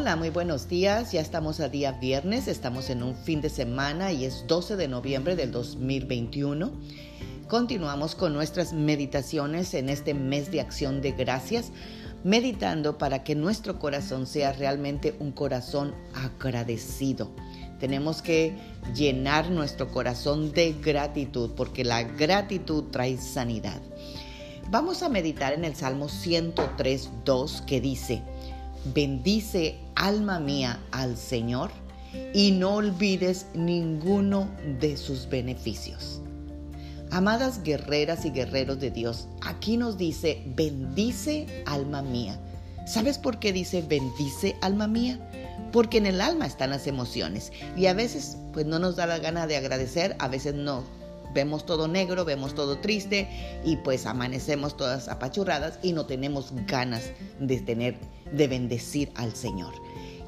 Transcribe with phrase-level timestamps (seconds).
[0.00, 1.12] Hola, muy buenos días.
[1.12, 4.88] Ya estamos a día viernes, estamos en un fin de semana y es 12 de
[4.88, 6.72] noviembre del 2021.
[7.48, 11.70] Continuamos con nuestras meditaciones en este mes de acción de gracias,
[12.24, 17.30] meditando para que nuestro corazón sea realmente un corazón agradecido.
[17.78, 18.56] Tenemos que
[18.94, 23.82] llenar nuestro corazón de gratitud porque la gratitud trae sanidad.
[24.70, 28.22] Vamos a meditar en el Salmo 103, 2 que dice,
[28.94, 31.70] bendice alma mía al Señor
[32.34, 34.48] y no olvides ninguno
[34.80, 36.20] de sus beneficios.
[37.10, 42.40] Amadas guerreras y guerreros de Dios, aquí nos dice, bendice alma mía.
[42.86, 45.18] ¿Sabes por qué dice bendice alma mía?
[45.72, 49.18] Porque en el alma están las emociones y a veces pues no nos da la
[49.18, 50.84] gana de agradecer, a veces no.
[51.32, 53.28] Vemos todo negro, vemos todo triste
[53.64, 57.98] y pues amanecemos todas apachurradas y no tenemos ganas de tener
[58.32, 59.74] de bendecir al Señor.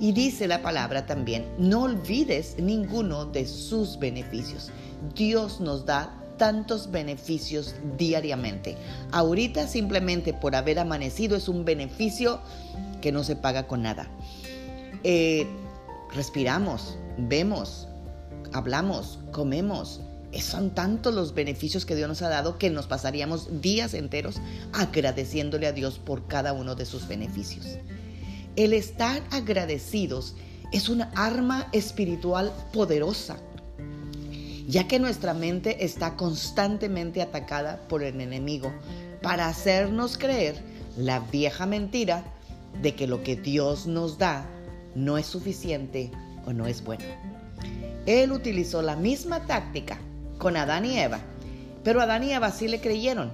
[0.00, 4.70] Y dice la palabra también, no olvides ninguno de sus beneficios.
[5.14, 8.76] Dios nos da tantos beneficios diariamente.
[9.12, 12.40] Ahorita simplemente por haber amanecido es un beneficio
[13.00, 14.08] que no se paga con nada.
[15.04, 15.46] Eh,
[16.12, 17.86] respiramos, vemos,
[18.52, 20.00] hablamos, comemos.
[20.40, 24.40] Son tantos los beneficios que Dios nos ha dado que nos pasaríamos días enteros
[24.72, 27.66] agradeciéndole a Dios por cada uno de sus beneficios.
[28.56, 30.34] El estar agradecidos
[30.72, 33.38] es una arma espiritual poderosa
[34.68, 38.72] ya que nuestra mente está constantemente atacada por el enemigo
[39.20, 40.56] para hacernos creer
[40.96, 42.24] la vieja mentira
[42.80, 44.46] de que lo que Dios nos da
[44.94, 46.10] no es suficiente
[46.46, 47.04] o no es bueno.
[48.06, 49.98] Él utilizó la misma táctica
[50.42, 51.20] con Adán y Eva,
[51.84, 53.30] pero Adán y Eva sí le creyeron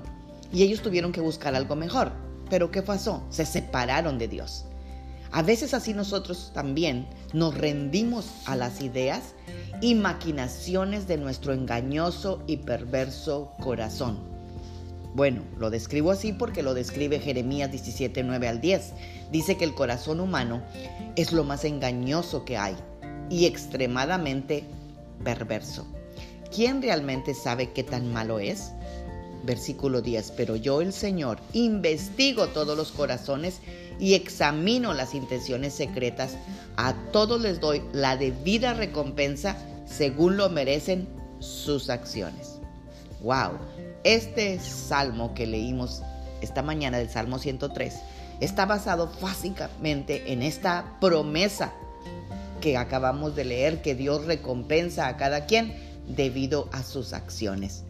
[0.53, 2.13] y ellos tuvieron que buscar algo mejor.
[2.51, 3.25] Pero ¿qué pasó?
[3.31, 4.67] Se separaron de Dios.
[5.33, 9.33] A veces así nosotros también nos rendimos a las ideas
[9.81, 14.19] y maquinaciones de nuestro engañoso y perverso corazón.
[15.15, 18.93] Bueno, lo describo así porque lo describe Jeremías 17, 9 al 10.
[19.33, 20.63] Dice que el corazón humano
[21.17, 22.77] es lo más engañoso que hay
[23.31, 24.65] y extremadamente
[25.25, 25.87] perverso.
[26.55, 28.73] ¿Quién realmente sabe qué tan malo es?
[29.45, 33.61] Versículo 10, pero yo el Señor investigo todos los corazones
[33.99, 36.37] y examino las intenciones secretas.
[36.77, 42.59] A todos les doy la debida recompensa según lo merecen sus acciones.
[43.21, 43.59] ¡Wow!
[44.05, 46.03] Este salmo que leímos
[46.41, 47.95] esta mañana del Salmo 103
[48.41, 51.73] está basado básicamente en esta promesa
[52.61, 57.85] que acabamos de leer, que Dios recompensa a cada quien debido a sus acciones.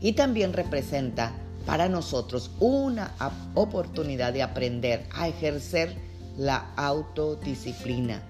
[0.00, 1.32] Y también representa
[1.66, 3.14] para nosotros una
[3.54, 5.94] oportunidad de aprender a ejercer
[6.36, 8.22] la autodisciplina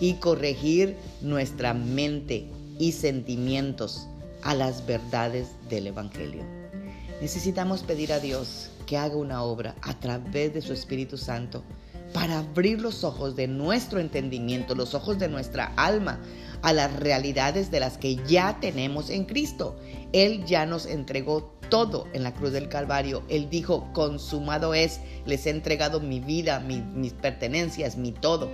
[0.00, 2.48] y corregir nuestra mente
[2.78, 4.08] y sentimientos
[4.42, 6.42] a las verdades del Evangelio.
[7.20, 11.62] Necesitamos pedir a Dios que haga una obra a través de su Espíritu Santo
[12.12, 16.20] para abrir los ojos de nuestro entendimiento, los ojos de nuestra alma
[16.62, 19.76] a las realidades de las que ya tenemos en Cristo.
[20.12, 23.22] Él ya nos entregó todo en la cruz del Calvario.
[23.28, 28.50] Él dijo, consumado es, les he entregado mi vida, mis pertenencias, mi todo.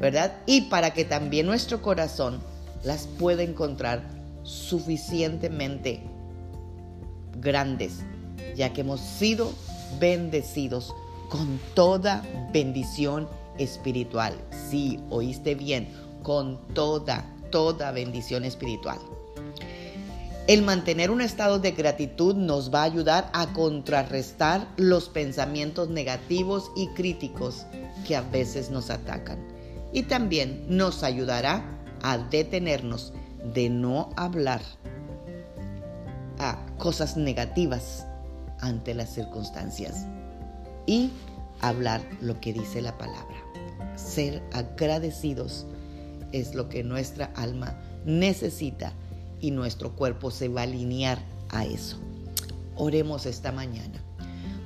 [0.00, 0.36] ¿Verdad?
[0.46, 2.40] Y para que también nuestro corazón
[2.82, 4.02] las pueda encontrar
[4.42, 6.02] suficientemente
[7.40, 8.00] grandes,
[8.56, 9.52] ya que hemos sido
[10.00, 10.92] bendecidos
[11.28, 14.34] con toda bendición espiritual.
[14.70, 15.88] Sí, oíste bien,
[16.22, 18.98] con toda, toda bendición espiritual.
[20.46, 26.70] El mantener un estado de gratitud nos va a ayudar a contrarrestar los pensamientos negativos
[26.76, 27.64] y críticos
[28.06, 29.38] que a veces nos atacan.
[29.92, 31.64] Y también nos ayudará
[32.02, 33.14] a detenernos
[33.54, 34.60] de no hablar
[36.38, 38.06] a cosas negativas
[38.60, 40.06] ante las circunstancias
[40.86, 41.10] y
[41.60, 43.36] hablar lo que dice la palabra.
[43.96, 45.66] Ser agradecidos
[46.32, 48.92] es lo que nuestra alma necesita
[49.40, 51.18] y nuestro cuerpo se va a alinear
[51.50, 51.98] a eso.
[52.76, 54.03] Oremos esta mañana.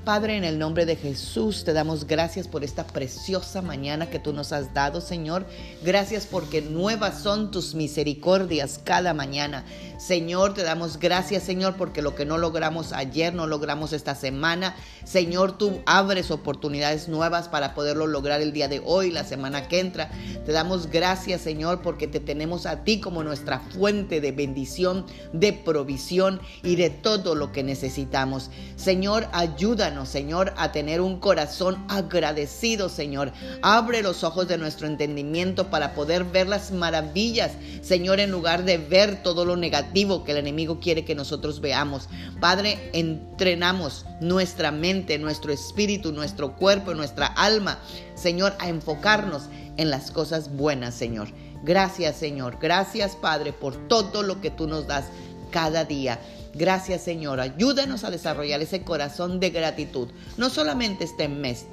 [0.08, 4.32] Padre, en el nombre de Jesús, te damos gracias por esta preciosa mañana que tú
[4.32, 5.44] nos has dado, Señor.
[5.82, 9.66] Gracias porque nuevas son tus misericordias cada mañana.
[9.98, 14.74] Señor, te damos gracias, Señor, porque lo que no logramos ayer, no logramos esta semana.
[15.04, 19.80] Señor, tú abres oportunidades nuevas para poderlo lograr el día de hoy, la semana que
[19.80, 20.10] entra.
[20.46, 25.04] Te damos gracias, Señor, porque te tenemos a ti como nuestra fuente de bendición,
[25.34, 28.50] de provisión y de todo lo que necesitamos.
[28.76, 33.32] Señor, ayúdanos Señor, a tener un corazón agradecido, Señor.
[33.62, 37.52] Abre los ojos de nuestro entendimiento para poder ver las maravillas,
[37.82, 42.08] Señor, en lugar de ver todo lo negativo que el enemigo quiere que nosotros veamos.
[42.40, 47.78] Padre, entrenamos nuestra mente, nuestro espíritu, nuestro cuerpo, nuestra alma,
[48.14, 49.44] Señor, a enfocarnos
[49.76, 51.28] en las cosas buenas, Señor.
[51.62, 52.58] Gracias, Señor.
[52.60, 55.06] Gracias, Padre, por todo lo que tú nos das
[55.50, 56.20] cada día.
[56.58, 61.66] Gracias Señor, ayúdanos a desarrollar ese corazón de gratitud, no solamente este mes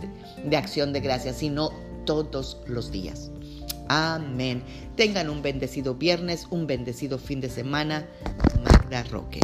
[0.44, 1.72] de acción de gracias, sino
[2.06, 3.32] todos los días.
[3.88, 4.64] Amén.
[4.96, 8.06] Tengan un bendecido viernes, un bendecido fin de semana.
[8.64, 9.40] Magda Roque.